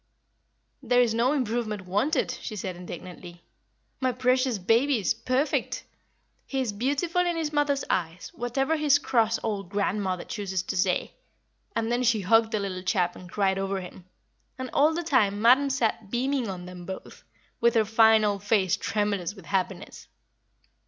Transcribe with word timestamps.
"'There 0.81 0.99
is 1.01 1.13
no 1.13 1.31
improvement 1.31 1.85
wanted,' 1.85 2.31
she 2.41 2.55
said, 2.55 2.75
indignantly. 2.75 3.43
'My 3.99 4.11
precious 4.11 4.57
baby 4.57 4.97
is 4.97 5.13
perfect. 5.13 5.83
He 6.47 6.59
is 6.59 6.73
beautiful 6.73 7.21
in 7.23 7.37
his 7.37 7.53
mother's 7.53 7.83
eyes, 7.87 8.31
whatever 8.33 8.77
his 8.77 8.97
cross 8.97 9.37
old 9.43 9.69
grandmother 9.69 10.23
chooses 10.25 10.63
to 10.63 10.75
say!' 10.75 11.13
And 11.75 11.91
then 11.91 12.01
she 12.01 12.21
hugged 12.21 12.49
the 12.51 12.59
little 12.59 12.81
chap 12.81 13.15
and 13.15 13.31
cried 13.31 13.59
over 13.59 13.79
him, 13.79 14.05
and 14.57 14.71
all 14.73 14.91
the 14.91 15.03
time 15.03 15.39
Madam 15.39 15.69
sat 15.69 16.09
beaming 16.09 16.47
on 16.49 16.65
them 16.65 16.83
both, 16.83 17.23
with 17.59 17.75
her 17.75 17.85
fine 17.85 18.25
old 18.25 18.43
face 18.43 18.75
tremulous 18.77 19.35
with 19.35 19.45
happiness. 19.45 20.07